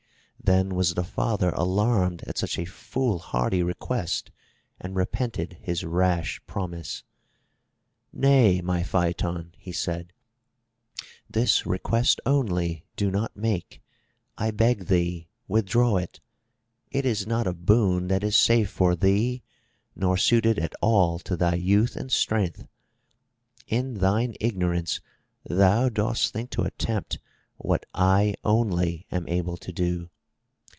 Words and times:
Then 0.43 0.75
was 0.75 0.95
the 0.95 1.03
father 1.03 1.51
alarmed 1.51 2.23
at 2.25 2.37
such 2.37 2.57
a 2.59 2.65
foolhardy 2.65 3.63
request 3.63 4.31
and 4.81 4.95
repented 4.95 5.59
his 5.61 5.85
rash 5.85 6.41
promise. 6.45 7.03
"Nay, 8.11 8.59
my 8.59 8.83
Phaeton," 8.83 9.53
he 9.57 9.71
said. 9.71 10.11
"This 11.29 11.65
request 11.67 12.19
only 12.25 12.83
do 12.97 13.09
not 13.11 13.37
make. 13.37 13.81
I 14.37 14.49
beg 14.51 14.87
thee 14.87 15.29
withdraw 15.47 15.95
it. 15.97 16.19
It 16.89 17.05
is 17.05 17.25
not 17.27 17.47
a 17.47 17.53
boon 17.53 18.07
that 18.09 18.23
is 18.23 18.35
safe 18.35 18.69
for 18.69 18.93
thee 18.95 19.43
nor 19.95 20.17
suited 20.17 20.57
at 20.59 20.73
all 20.81 21.19
to 21.19 21.37
thy 21.37 21.53
youth 21.55 21.95
and 21.95 22.11
strength. 22.11 22.67
In 23.67 23.99
thine 23.99 24.33
ignorance 24.41 24.99
thou 25.45 25.87
dost 25.87 26.33
think 26.33 26.49
to 26.49 26.63
attempt 26.63 27.19
what 27.57 27.85
I 27.93 28.33
only 28.43 29.05
am 29.11 29.27
able 29.29 29.55
to 29.57 29.71
do. 29.71 30.09